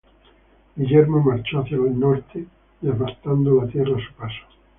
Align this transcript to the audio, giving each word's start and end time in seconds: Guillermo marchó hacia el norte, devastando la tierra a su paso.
Guillermo 0.75 1.21
marchó 1.21 1.59
hacia 1.59 1.77
el 1.77 1.99
norte, 1.99 2.47
devastando 2.81 3.61
la 3.61 3.67
tierra 3.71 3.95
a 3.97 4.01
su 4.03 4.11
paso. 4.15 4.43